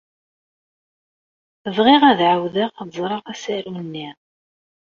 [1.75, 4.07] Bɣiɣ ad ɛawdeɣ ad ẓreɣ asaru-nni.